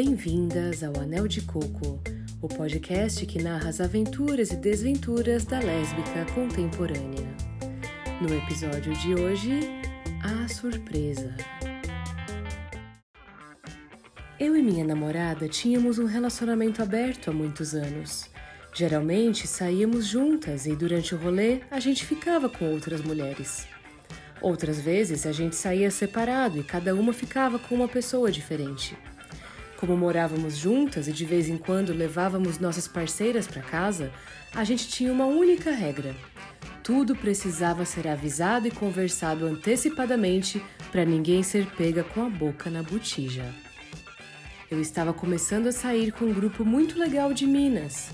Bem-vindas 0.00 0.84
ao 0.84 0.96
Anel 1.00 1.26
de 1.26 1.40
Coco, 1.40 2.00
o 2.40 2.46
podcast 2.46 3.26
que 3.26 3.42
narra 3.42 3.68
as 3.68 3.80
aventuras 3.80 4.52
e 4.52 4.56
desventuras 4.56 5.44
da 5.44 5.58
lésbica 5.58 6.24
contemporânea. 6.36 7.26
No 8.20 8.32
episódio 8.32 8.94
de 8.94 9.16
hoje, 9.16 9.58
a 10.22 10.46
surpresa. 10.46 11.36
Eu 14.38 14.56
e 14.56 14.62
minha 14.62 14.84
namorada 14.84 15.48
tínhamos 15.48 15.98
um 15.98 16.06
relacionamento 16.06 16.80
aberto 16.80 17.30
há 17.30 17.32
muitos 17.32 17.74
anos. 17.74 18.30
Geralmente 18.72 19.48
saíamos 19.48 20.06
juntas 20.06 20.66
e 20.66 20.76
durante 20.76 21.12
o 21.12 21.18
rolê 21.18 21.62
a 21.72 21.80
gente 21.80 22.06
ficava 22.06 22.48
com 22.48 22.70
outras 22.70 23.00
mulheres. 23.00 23.66
Outras 24.40 24.80
vezes 24.80 25.26
a 25.26 25.32
gente 25.32 25.56
saía 25.56 25.90
separado 25.90 26.56
e 26.56 26.62
cada 26.62 26.94
uma 26.94 27.12
ficava 27.12 27.58
com 27.58 27.74
uma 27.74 27.88
pessoa 27.88 28.30
diferente. 28.30 28.96
Como 29.78 29.96
morávamos 29.96 30.56
juntas 30.56 31.06
e 31.06 31.12
de 31.12 31.24
vez 31.24 31.48
em 31.48 31.56
quando 31.56 31.92
levávamos 31.92 32.58
nossas 32.58 32.88
parceiras 32.88 33.46
para 33.46 33.62
casa, 33.62 34.10
a 34.52 34.64
gente 34.64 34.88
tinha 34.88 35.12
uma 35.12 35.26
única 35.26 35.70
regra: 35.70 36.16
tudo 36.82 37.14
precisava 37.14 37.84
ser 37.84 38.08
avisado 38.08 38.66
e 38.66 38.72
conversado 38.72 39.46
antecipadamente 39.46 40.60
para 40.90 41.04
ninguém 41.04 41.44
ser 41.44 41.64
pega 41.76 42.02
com 42.02 42.26
a 42.26 42.28
boca 42.28 42.68
na 42.68 42.82
botija. 42.82 43.44
Eu 44.68 44.80
estava 44.80 45.12
começando 45.12 45.68
a 45.68 45.72
sair 45.72 46.10
com 46.10 46.24
um 46.24 46.34
grupo 46.34 46.64
muito 46.64 46.98
legal 46.98 47.32
de 47.32 47.46
minas. 47.46 48.10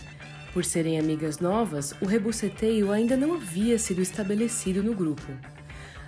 Por 0.53 0.67
serem 0.67 1.01
amigas 1.01 1.39
novas, 1.39 1.95
o 1.99 2.05
rebuceteio 2.05 2.93
ainda 2.93 3.17
não 3.17 3.35
havia 3.35 3.79
sido 3.79 4.03
estabelecido 4.03 4.83
no 4.83 4.95
grupo. 4.95 5.33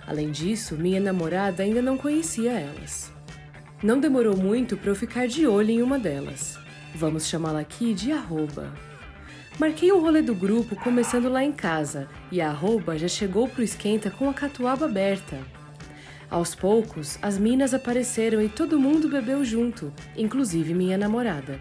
Além 0.05 0.29
disso, 0.29 0.77
minha 0.77 1.01
namorada 1.01 1.63
ainda 1.63 1.81
não 1.81 1.97
conhecia 1.97 2.51
elas. 2.51 3.16
Não 3.83 3.99
demorou 3.99 4.35
muito 4.35 4.75
para 4.75 4.89
eu 4.89 4.95
ficar 4.95 5.27
de 5.27 5.45
olho 5.45 5.69
em 5.69 5.83
uma 5.83 5.99
delas. 5.99 6.57
Vamos 6.95 7.27
chamá-la 7.27 7.59
aqui 7.59 7.93
de 7.93 8.11
arroba. 8.11 8.73
Marquei 9.59 9.91
o 9.91 9.99
rolê 9.99 10.23
do 10.23 10.33
grupo 10.33 10.75
começando 10.75 11.29
lá 11.29 11.43
em 11.43 11.51
casa 11.51 12.07
e 12.31 12.41
a 12.41 12.49
arroba 12.49 12.97
já 12.97 13.07
chegou 13.07 13.47
pro 13.47 13.61
esquenta 13.61 14.09
com 14.09 14.27
a 14.27 14.33
catuaba 14.33 14.85
aberta. 14.85 15.37
Aos 16.27 16.55
poucos, 16.55 17.19
as 17.21 17.37
minas 17.37 17.71
apareceram 17.71 18.41
e 18.41 18.49
todo 18.49 18.79
mundo 18.79 19.07
bebeu 19.09 19.45
junto, 19.45 19.93
inclusive 20.17 20.73
minha 20.73 20.97
namorada. 20.97 21.59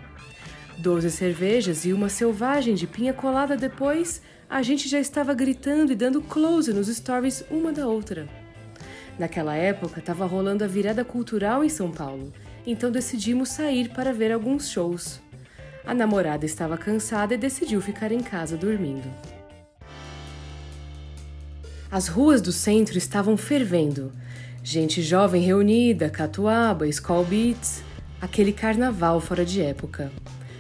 Doze 0.79 1.11
cervejas 1.11 1.85
e 1.85 1.93
uma 1.93 2.09
selvagem 2.09 2.75
de 2.75 2.87
pinha 2.87 3.13
colada 3.13 3.59
depois, 3.59 4.23
a 4.49 4.63
gente 4.63 4.89
já 4.89 4.99
estava 4.99 5.35
gritando 5.35 5.93
e 5.93 5.95
dando 5.95 6.23
close 6.23 6.73
nos 6.73 6.89
stories 6.89 7.45
uma 7.51 7.73
da 7.73 7.87
outra. 7.87 8.27
Naquela 9.19 9.57
época, 9.57 10.01
estava 10.01 10.27
rolando 10.27 10.63
a 10.63 10.67
virada 10.67 11.05
cultural 11.05 11.65
em 11.65 11.69
São 11.69 11.91
Paulo, 11.91 12.33
então 12.67 12.91
decidimos 12.91 13.49
sair 13.49 13.89
para 13.89 14.13
ver 14.13 14.31
alguns 14.31 14.69
shows. 14.69 15.21
A 15.87 15.95
namorada 15.95 16.45
estava 16.45 16.77
cansada 16.77 17.35
e 17.35 17.39
decidiu 17.39 17.81
ficar 17.81 18.13
em 18.13 18.21
casa 18.21 18.57
dormindo. 18.57 19.09
As 21.91 22.09
ruas 22.09 22.43
do 22.43 22.53
centro 22.53 22.99
estavam 22.99 23.37
fervendo. 23.37 24.13
Gente 24.63 25.01
jovem 25.01 25.43
reunida, 25.43 26.11
catuaba, 26.11 26.89
skull 26.89 27.25
beats, 27.25 27.83
aquele 28.21 28.53
carnaval 28.53 29.21
fora 29.21 29.45
de 29.45 29.63
época. 29.63 30.11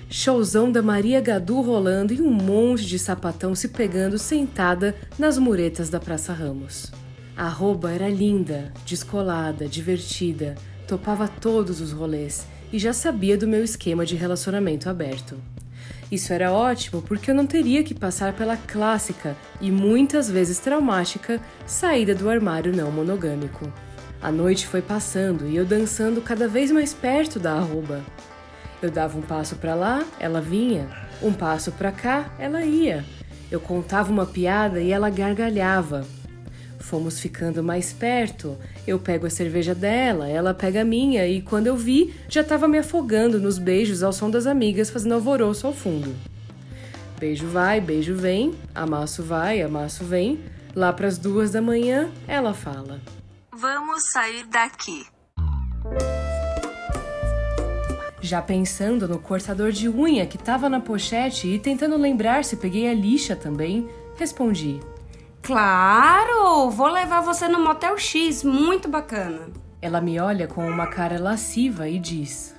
Showzão 0.08 0.70
da 0.70 0.80
Maria 0.80 1.20
Gadu 1.20 1.60
rolando 1.60 2.14
e 2.14 2.22
um 2.22 2.30
monte 2.30 2.86
de 2.86 2.96
sapatão 2.96 3.56
se 3.56 3.68
pegando 3.68 4.16
sentada 4.16 4.94
nas 5.18 5.36
muretas 5.36 5.90
da 5.90 5.98
Praça 5.98 6.32
Ramos. 6.32 6.92
A 7.36 7.48
rouba 7.48 7.92
era 7.92 8.08
linda, 8.08 8.72
descolada, 8.86 9.68
divertida, 9.68 10.54
topava 10.88 11.28
todos 11.28 11.82
os 11.82 11.92
rolês 11.92 12.46
e 12.72 12.78
já 12.78 12.94
sabia 12.94 13.36
do 13.36 13.46
meu 13.46 13.62
esquema 13.62 14.06
de 14.06 14.16
relacionamento 14.16 14.88
aberto. 14.88 15.36
Isso 16.10 16.32
era 16.32 16.50
ótimo 16.50 17.02
porque 17.02 17.30
eu 17.30 17.34
não 17.34 17.46
teria 17.46 17.84
que 17.84 17.92
passar 17.92 18.32
pela 18.32 18.56
clássica 18.56 19.36
e 19.60 19.70
muitas 19.70 20.30
vezes 20.30 20.58
traumática 20.58 21.38
saída 21.66 22.14
do 22.14 22.30
armário 22.30 22.74
não 22.74 22.90
monogâmico. 22.90 23.70
A 24.22 24.32
noite 24.32 24.66
foi 24.66 24.80
passando 24.80 25.46
e 25.46 25.56
eu 25.56 25.66
dançando 25.66 26.22
cada 26.22 26.48
vez 26.48 26.70
mais 26.70 26.94
perto 26.94 27.38
da 27.38 27.52
arroba. 27.52 28.02
Eu 28.80 28.90
dava 28.90 29.18
um 29.18 29.22
passo 29.22 29.56
para 29.56 29.74
lá, 29.74 30.02
ela 30.18 30.40
vinha, 30.40 30.88
um 31.22 31.34
passo 31.34 31.70
para 31.72 31.92
cá, 31.92 32.34
ela 32.38 32.64
ia. 32.64 33.04
Eu 33.50 33.60
contava 33.60 34.10
uma 34.10 34.24
piada 34.24 34.80
e 34.80 34.90
ela 34.90 35.10
gargalhava. 35.10 36.06
Fomos 36.86 37.18
ficando 37.18 37.64
mais 37.64 37.92
perto. 37.92 38.56
Eu 38.86 38.96
pego 38.96 39.26
a 39.26 39.30
cerveja 39.30 39.74
dela, 39.74 40.28
ela 40.28 40.54
pega 40.54 40.82
a 40.82 40.84
minha 40.84 41.26
e 41.26 41.42
quando 41.42 41.66
eu 41.66 41.76
vi, 41.76 42.14
já 42.28 42.42
estava 42.42 42.68
me 42.68 42.78
afogando 42.78 43.40
nos 43.40 43.58
beijos 43.58 44.04
ao 44.04 44.12
som 44.12 44.30
das 44.30 44.46
amigas 44.46 44.88
fazendo 44.88 45.14
alvoroço 45.14 45.66
ao 45.66 45.72
fundo. 45.72 46.14
Beijo 47.18 47.48
vai, 47.48 47.80
beijo 47.80 48.14
vem, 48.14 48.54
amasso 48.72 49.24
vai, 49.24 49.62
amasso 49.62 50.04
vem. 50.04 50.38
Lá 50.76 50.92
para 50.92 51.08
as 51.08 51.18
duas 51.18 51.50
da 51.50 51.60
manhã, 51.60 52.08
ela 52.28 52.54
fala. 52.54 53.00
Vamos 53.50 54.04
sair 54.12 54.46
daqui. 54.46 55.04
Já 58.20 58.40
pensando 58.40 59.08
no 59.08 59.18
cortador 59.18 59.72
de 59.72 59.88
unha 59.88 60.24
que 60.24 60.36
estava 60.36 60.68
na 60.68 60.78
pochete 60.78 61.48
e 61.48 61.58
tentando 61.58 61.96
lembrar 61.96 62.44
se 62.44 62.56
peguei 62.56 62.88
a 62.88 62.94
lixa 62.94 63.34
também, 63.34 63.88
respondi: 64.16 64.78
Claro! 65.46 66.70
Vou 66.70 66.88
levar 66.88 67.20
você 67.20 67.46
no 67.46 67.60
Motel 67.60 67.96
X, 67.96 68.42
muito 68.42 68.88
bacana. 68.88 69.48
Ela 69.80 70.00
me 70.00 70.18
olha 70.18 70.48
com 70.48 70.68
uma 70.68 70.88
cara 70.88 71.20
lasciva 71.20 71.88
e 71.88 72.00
diz: 72.00 72.52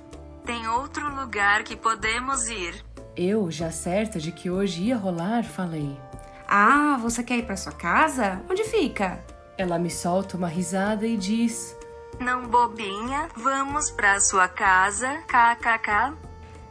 Tem 0.46 0.66
outro 0.68 1.14
lugar 1.14 1.64
que 1.64 1.76
podemos 1.76 2.48
ir. 2.48 2.82
Eu, 3.14 3.50
já 3.50 3.70
certa 3.70 4.18
de 4.18 4.32
que 4.32 4.50
hoje 4.50 4.84
ia 4.84 4.96
rolar, 4.96 5.44
falei: 5.44 6.00
Ah, 6.48 6.96
você 6.98 7.22
quer 7.22 7.36
ir 7.36 7.42
para 7.44 7.58
sua 7.58 7.72
casa? 7.72 8.40
Onde 8.48 8.64
fica? 8.64 9.22
Ela 9.58 9.78
me 9.78 9.90
solta 9.90 10.38
uma 10.38 10.48
risada 10.48 11.06
e 11.06 11.18
diz: 11.18 11.76
Não 12.18 12.48
bobinha, 12.48 13.28
vamos 13.36 13.90
pra 13.90 14.18
sua 14.18 14.48
casa, 14.48 15.18
kkk. 15.26 16.16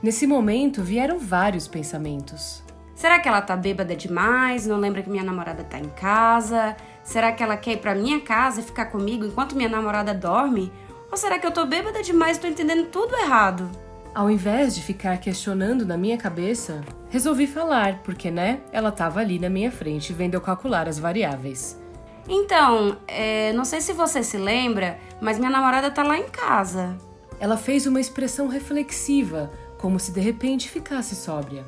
Nesse 0.01 0.25
momento 0.25 0.81
vieram 0.81 1.19
vários 1.19 1.67
pensamentos. 1.67 2.65
Será 2.97 3.19
que 3.19 3.29
ela 3.29 3.41
tá 3.41 3.55
bêbada 3.55 3.95
demais? 3.95 4.65
Não 4.65 4.75
lembra 4.75 5.03
que 5.03 5.09
minha 5.09 5.23
namorada 5.23 5.63
tá 5.63 5.77
em 5.77 5.87
casa? 5.89 6.75
Será 7.03 7.31
que 7.31 7.43
ela 7.43 7.55
quer 7.55 7.73
ir 7.73 7.77
pra 7.77 7.93
minha 7.93 8.19
casa 8.19 8.59
e 8.59 8.63
ficar 8.63 8.87
comigo 8.87 9.23
enquanto 9.23 9.55
minha 9.55 9.69
namorada 9.69 10.15
dorme? 10.15 10.73
Ou 11.11 11.15
será 11.15 11.37
que 11.37 11.45
eu 11.45 11.51
tô 11.51 11.63
bêbada 11.67 12.01
demais 12.01 12.37
e 12.37 12.39
tô 12.39 12.47
entendendo 12.47 12.87
tudo 12.87 13.15
errado? 13.15 13.69
Ao 14.15 14.31
invés 14.31 14.73
de 14.73 14.81
ficar 14.81 15.15
questionando 15.19 15.85
na 15.85 15.95
minha 15.95 16.17
cabeça, 16.17 16.81
resolvi 17.11 17.45
falar, 17.45 17.99
porque 17.99 18.31
né, 18.31 18.61
ela 18.71 18.91
tava 18.91 19.19
ali 19.19 19.37
na 19.37 19.47
minha 19.47 19.71
frente 19.71 20.11
vendo 20.11 20.33
eu 20.33 20.41
calcular 20.41 20.87
as 20.87 20.97
variáveis. 20.97 21.79
Então, 22.27 22.97
é, 23.07 23.53
não 23.53 23.63
sei 23.63 23.79
se 23.79 23.93
você 23.93 24.23
se 24.23 24.39
lembra, 24.39 24.97
mas 25.21 25.37
minha 25.37 25.51
namorada 25.51 25.91
tá 25.91 26.01
lá 26.01 26.17
em 26.17 26.27
casa. 26.29 26.97
Ela 27.39 27.57
fez 27.57 27.85
uma 27.85 28.01
expressão 28.01 28.47
reflexiva, 28.47 29.51
como 29.77 29.99
se 29.99 30.11
de 30.11 30.19
repente 30.19 30.67
ficasse 30.67 31.15
sóbria. 31.15 31.63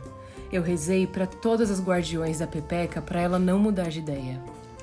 Eu 0.51 0.63
rezei 0.63 1.05
para 1.05 1.27
todas 1.27 1.69
as 1.69 1.81
guardiões 1.81 2.39
da 2.39 2.47
Pepeca 2.47 3.01
para 3.01 3.21
ela 3.21 3.37
não 3.37 3.59
mudar 3.59 3.89
de 3.89 3.99
ideia. 3.99 4.41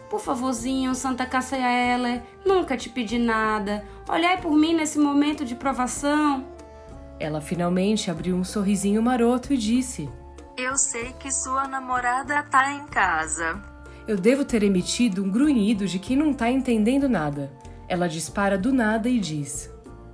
Por 0.09 0.21
favorzinho, 0.21 0.95
Santa 0.95 1.27
Cassia 1.27 2.23
nunca 2.45 2.77
te 2.77 2.89
pedi 2.89 3.19
nada. 3.19 3.85
Olhai 4.09 4.41
por 4.41 4.53
mim 4.57 4.75
nesse 4.75 4.99
momento 4.99 5.45
de 5.45 5.57
provação. 5.57 6.47
Ela 7.19 7.41
finalmente 7.41 8.11
abriu 8.11 8.37
um 8.37 8.45
sorrisinho 8.45 9.03
maroto 9.03 9.53
e 9.53 9.57
disse: 9.57 10.09
Eu 10.57 10.77
sei 10.77 11.13
que 11.15 11.33
sua 11.33 11.67
namorada 11.67 12.43
tá 12.45 12.73
em 12.73 12.87
casa. 12.87 13.61
Eu 14.07 14.17
devo 14.17 14.45
ter 14.45 14.63
emitido 14.63 15.25
um 15.25 15.31
grunhido 15.31 15.87
de 15.87 15.99
quem 15.99 16.17
não 16.17 16.33
tá 16.33 16.49
entendendo 16.49 17.09
nada. 17.09 17.51
Ela 17.89 18.09
dispara 18.09 18.57
do 18.57 18.73
nada 18.73 19.09
e 19.09 19.19
diz: 19.19 19.69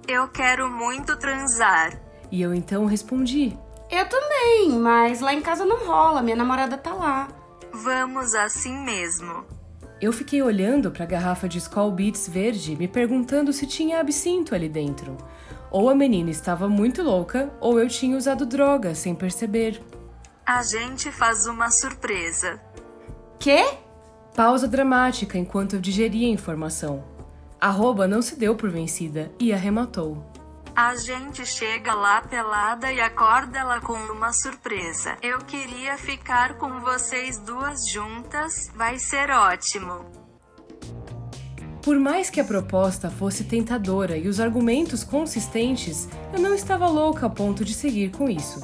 Eu 0.09 0.29
quero 0.29 0.71
muito 0.71 1.15
transar. 1.19 2.01
E 2.31 2.41
eu 2.41 2.55
então 2.55 2.87
respondi: 2.87 3.59
Eu 3.93 4.09
também, 4.09 4.71
mas 4.71 5.21
lá 5.21 5.35
em 5.35 5.43
casa 5.43 5.67
não 5.67 5.85
rola, 5.85 6.23
minha 6.23 6.35
namorada 6.35 6.79
tá 6.79 6.95
lá. 6.95 7.29
Vamos 7.71 8.35
assim 8.35 8.75
mesmo. 8.83 9.45
Eu 10.01 10.15
fiquei 10.15 10.43
olhando 10.43 10.91
para 10.91 11.05
a 11.05 11.07
garrafa 11.07 11.47
de 11.47 11.59
Skull 11.59 11.93
Beats 11.93 12.27
verde, 12.27 12.75
me 12.75 12.89
perguntando 12.89 13.53
se 13.53 13.67
tinha 13.67 14.01
absinto 14.01 14.55
ali 14.55 14.67
dentro. 14.67 15.15
Ou 15.71 15.91
a 15.91 15.95
menina 15.95 16.31
estava 16.31 16.71
muito 16.71 17.03
louca, 17.03 17.53
ou 17.61 17.79
eu 17.79 17.87
tinha 17.87 18.17
usado 18.17 18.47
droga 18.47 18.95
sem 18.95 19.15
perceber. 19.15 19.83
A 20.47 20.63
gente 20.63 21.13
faz 21.13 21.45
uma 21.47 21.71
surpresa. 21.71 22.59
Quê? 23.39 23.63
Pausa 24.35 24.67
dramática 24.67 25.37
enquanto 25.37 25.77
eu 25.77 25.81
digeria 25.81 26.27
a 26.27 26.31
informação. 26.31 27.05
Arroba 27.61 28.09
não 28.09 28.23
se 28.23 28.37
deu 28.37 28.57
por 28.57 28.71
vencida 28.71 29.31
e 29.39 29.53
arrematou. 29.53 30.25
A 30.75 30.97
gente 30.97 31.45
chega 31.45 31.93
lá 31.93 32.23
pelada 32.23 32.91
e 32.91 32.99
acorda 32.99 33.59
ela 33.59 33.79
com 33.79 33.93
uma 33.93 34.33
surpresa. 34.33 35.19
Eu 35.23 35.39
queria 35.41 35.99
ficar 35.99 36.57
com 36.57 36.81
vocês 36.81 37.39
duas 37.39 37.87
juntas, 37.87 38.71
vai 38.75 38.99
ser 38.99 39.29
ótimo. 39.29 40.07
Por 41.83 41.99
mais 41.99 42.31
que 42.31 42.41
a 42.41 42.45
proposta 42.45 43.11
fosse 43.11 43.45
tentadora 43.45 44.17
e 44.17 44.29
os 44.29 44.41
argumentos 44.41 45.05
consistentes, 45.05 46.09
eu 46.33 46.41
não 46.41 46.55
estava 46.55 46.89
louca 46.89 47.27
a 47.27 47.31
ponto 47.31 47.67
de 47.67 47.75
seguir 47.75 48.11
com 48.11 48.31
isso. 48.31 48.63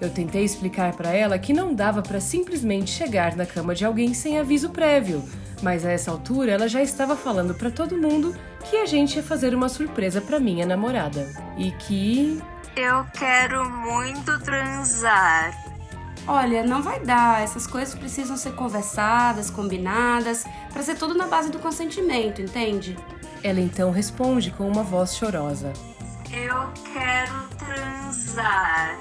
Eu 0.00 0.08
tentei 0.08 0.42
explicar 0.42 0.96
para 0.96 1.10
ela 1.10 1.38
que 1.38 1.52
não 1.52 1.74
dava 1.74 2.00
para 2.00 2.20
simplesmente 2.20 2.90
chegar 2.90 3.36
na 3.36 3.44
cama 3.44 3.74
de 3.74 3.84
alguém 3.84 4.14
sem 4.14 4.38
aviso 4.38 4.70
prévio, 4.70 5.22
mas 5.62 5.84
a 5.84 5.90
essa 5.90 6.10
altura 6.10 6.52
ela 6.52 6.68
já 6.68 6.82
estava 6.82 7.16
falando 7.16 7.54
para 7.54 7.70
todo 7.70 7.96
mundo 7.96 8.34
que 8.68 8.76
a 8.76 8.86
gente 8.86 9.16
ia 9.16 9.22
fazer 9.22 9.54
uma 9.54 9.68
surpresa 9.68 10.20
para 10.20 10.40
minha 10.40 10.66
namorada 10.66 11.28
e 11.56 11.70
que 11.70 12.42
eu 12.76 13.06
quero 13.14 13.68
muito 13.70 14.38
transar. 14.40 15.56
Olha, 16.28 16.64
não 16.64 16.82
vai 16.82 17.00
dar. 17.00 17.42
Essas 17.42 17.66
coisas 17.66 17.94
precisam 17.94 18.36
ser 18.36 18.52
conversadas, 18.54 19.48
combinadas, 19.48 20.44
para 20.72 20.82
ser 20.82 20.96
tudo 20.96 21.14
na 21.14 21.26
base 21.26 21.50
do 21.50 21.58
consentimento, 21.58 22.42
entende? 22.42 22.96
Ela 23.42 23.60
então 23.60 23.90
responde 23.90 24.50
com 24.50 24.68
uma 24.68 24.82
voz 24.82 25.16
chorosa: 25.16 25.72
Eu 26.32 26.72
quero 26.92 27.48
transar. 27.56 28.98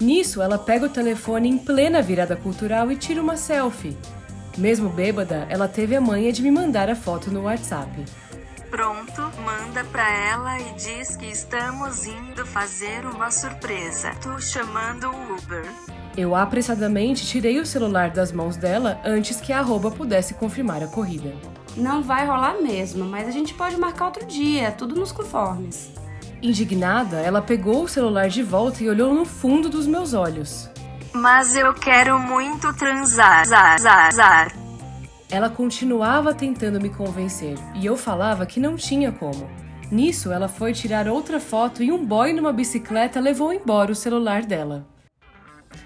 Nisso, 0.00 0.40
ela 0.40 0.58
pega 0.58 0.86
o 0.86 0.88
telefone 0.88 1.48
em 1.48 1.58
plena 1.58 2.00
virada 2.00 2.34
cultural 2.34 2.90
e 2.90 2.96
tira 2.96 3.20
uma 3.20 3.36
selfie. 3.36 3.96
Mesmo 4.58 4.88
bêbada, 4.88 5.46
ela 5.48 5.68
teve 5.68 5.94
a 5.94 6.00
manha 6.00 6.32
de 6.32 6.42
me 6.42 6.50
mandar 6.50 6.90
a 6.90 6.96
foto 6.96 7.30
no 7.30 7.44
WhatsApp. 7.44 8.04
Pronto, 8.68 9.22
manda 9.44 9.84
pra 9.84 10.10
ela 10.10 10.58
e 10.58 10.74
diz 10.74 11.16
que 11.16 11.26
estamos 11.26 12.04
indo 12.04 12.44
fazer 12.44 13.06
uma 13.06 13.30
surpresa. 13.30 14.10
Tô 14.20 14.36
chamando 14.40 15.10
o 15.10 15.36
Uber. 15.36 15.64
Eu 16.16 16.34
apressadamente 16.34 17.24
tirei 17.24 17.60
o 17.60 17.66
celular 17.66 18.10
das 18.10 18.32
mãos 18.32 18.56
dela 18.56 19.00
antes 19.04 19.40
que 19.40 19.52
a 19.52 19.60
arroba 19.60 19.92
pudesse 19.92 20.34
confirmar 20.34 20.82
a 20.82 20.88
corrida. 20.88 21.32
Não 21.76 22.02
vai 22.02 22.26
rolar 22.26 22.60
mesmo, 22.60 23.04
mas 23.04 23.28
a 23.28 23.30
gente 23.30 23.54
pode 23.54 23.76
marcar 23.76 24.06
outro 24.06 24.26
dia, 24.26 24.72
tudo 24.72 24.96
nos 24.96 25.12
conformes. 25.12 25.92
Indignada, 26.42 27.18
ela 27.20 27.40
pegou 27.40 27.84
o 27.84 27.88
celular 27.88 28.28
de 28.28 28.42
volta 28.42 28.82
e 28.82 28.88
olhou 28.88 29.14
no 29.14 29.24
fundo 29.24 29.68
dos 29.68 29.86
meus 29.86 30.14
olhos. 30.14 30.68
Mas 31.20 31.56
eu 31.56 31.74
quero 31.74 32.16
muito 32.16 32.72
transar. 32.74 33.44
Zar, 33.44 33.80
zar, 33.80 34.12
zar. 34.12 34.52
Ela 35.28 35.50
continuava 35.50 36.32
tentando 36.32 36.80
me 36.80 36.88
convencer 36.88 37.56
e 37.74 37.84
eu 37.84 37.96
falava 37.96 38.46
que 38.46 38.60
não 38.60 38.76
tinha 38.76 39.10
como. 39.10 39.50
Nisso, 39.90 40.30
ela 40.30 40.46
foi 40.46 40.72
tirar 40.72 41.08
outra 41.08 41.40
foto 41.40 41.82
e 41.82 41.90
um 41.90 42.06
boy 42.06 42.32
numa 42.32 42.52
bicicleta 42.52 43.18
levou 43.18 43.52
embora 43.52 43.90
o 43.90 43.96
celular 43.96 44.44
dela. 44.44 44.86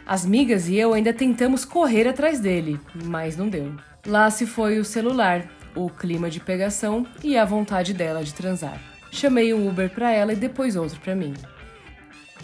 As 0.05 0.27
migas 0.27 0.69
e 0.69 0.77
eu 0.77 0.93
ainda 0.93 1.15
tentamos 1.15 1.65
correr 1.65 2.07
atrás 2.07 2.39
dele, 2.39 2.79
mas 3.07 3.35
não 3.35 3.49
deu. 3.49 3.75
Lá 4.07 4.31
se 4.31 4.45
foi 4.45 4.79
o 4.79 4.85
celular, 4.85 5.49
o 5.75 5.89
clima 5.89 6.29
de 6.29 6.41
pegação 6.41 7.07
e 7.25 7.39
a 7.39 7.45
vontade 7.47 7.95
dela 7.95 8.23
de 8.23 8.35
transar. 8.35 8.79
Chamei 9.11 9.55
um 9.55 9.67
Uber 9.67 9.89
para 9.89 10.13
ela 10.13 10.35
e 10.35 10.37
depois 10.37 10.77
outro 10.77 11.01
para 11.01 11.15
mim. 11.15 11.33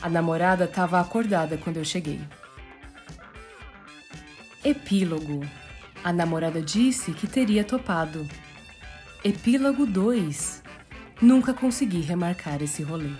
A 0.00 0.08
namorada 0.08 0.64
estava 0.64 0.98
acordada 0.98 1.58
quando 1.58 1.76
eu 1.76 1.84
cheguei. 1.84 2.20
Epílogo. 4.64 5.46
A 6.02 6.12
namorada 6.12 6.60
disse 6.60 7.12
que 7.12 7.28
teria 7.28 7.62
topado. 7.62 8.26
Epílogo 9.22 9.86
2. 9.86 10.62
Nunca 11.22 11.54
consegui 11.54 12.00
remarcar 12.00 12.60
esse 12.60 12.82
rolê. 12.82 13.12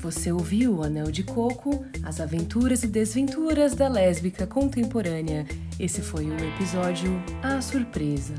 Você 0.00 0.30
ouviu 0.30 0.76
o 0.76 0.84
Anel 0.84 1.10
de 1.10 1.24
Coco, 1.24 1.84
as 2.04 2.20
aventuras 2.20 2.84
e 2.84 2.86
desventuras 2.86 3.74
da 3.74 3.88
lésbica 3.88 4.46
contemporânea. 4.46 5.44
Esse 5.78 6.00
foi 6.02 6.26
o 6.26 6.54
episódio 6.54 7.20
A 7.42 7.60
Surpresa. 7.60 8.34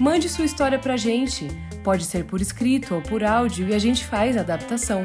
Mande 0.00 0.26
sua 0.30 0.46
história 0.46 0.78
pra 0.78 0.96
gente. 0.96 1.48
Pode 1.84 2.06
ser 2.06 2.24
por 2.24 2.40
escrito 2.40 2.94
ou 2.94 3.02
por 3.02 3.22
áudio 3.22 3.68
e 3.68 3.74
a 3.74 3.78
gente 3.78 4.06
faz 4.06 4.38
a 4.38 4.40
adaptação. 4.40 5.02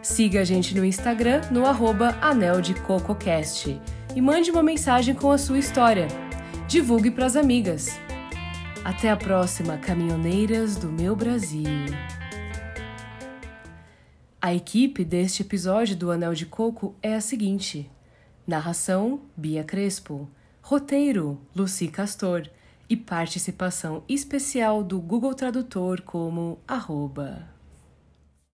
Siga 0.00 0.42
a 0.42 0.44
gente 0.44 0.76
no 0.76 0.84
Instagram 0.84 1.40
no 1.50 1.66
arroba 1.66 2.16
Anel 2.20 2.60
de 2.60 2.74
CocoCast 2.74 3.80
e 4.14 4.20
mande 4.20 4.50
uma 4.50 4.62
mensagem 4.62 5.14
com 5.14 5.30
a 5.30 5.38
sua 5.38 5.58
história. 5.58 6.08
Divulgue 6.66 7.10
para 7.10 7.26
as 7.26 7.36
amigas. 7.36 7.88
Até 8.84 9.10
a 9.10 9.16
próxima, 9.16 9.76
caminhoneiras 9.78 10.76
do 10.76 10.88
meu 10.88 11.14
Brasil. 11.14 11.64
A 14.40 14.54
equipe 14.54 15.04
deste 15.04 15.42
episódio 15.42 15.94
do 15.94 16.10
Anel 16.10 16.34
de 16.34 16.46
Coco 16.46 16.94
é 17.02 17.14
a 17.14 17.20
seguinte: 17.20 17.90
narração 18.46 19.20
Bia 19.36 19.62
Crespo, 19.62 20.28
roteiro 20.62 21.40
Luci 21.54 21.88
Castor 21.88 22.48
e 22.88 22.96
participação 22.96 24.02
especial 24.08 24.82
do 24.82 24.98
Google 25.00 25.34
Tradutor 25.34 26.00
como 26.02 26.58
arroba. 26.66 27.59